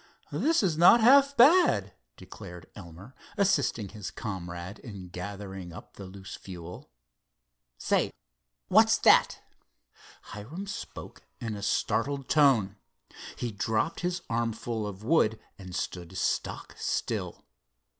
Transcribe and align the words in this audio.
"This 0.31 0.63
is 0.63 0.79
not 0.79 0.99
half 0.99 1.37
bad," 1.37 1.93
declared 2.17 2.65
Elmer, 2.75 3.13
assisting 3.37 3.89
his 3.89 4.09
comrade 4.09 4.79
in 4.79 5.09
gathering 5.09 5.71
up 5.73 5.93
the 5.93 6.05
loose 6.07 6.33
fuel. 6.33 6.89
"Say, 7.77 8.11
what's 8.67 8.97
that?" 8.97 9.41
Hiram 10.33 10.65
spoke 10.65 11.21
in 11.39 11.55
a 11.55 11.61
startled 11.61 12.29
tone. 12.29 12.77
He 13.35 13.51
dropped 13.51 13.99
his 13.99 14.23
armful 14.27 14.87
of 14.87 15.03
wood 15.03 15.39
and 15.59 15.75
stood 15.75 16.17
stock 16.17 16.73
still. 16.79 17.45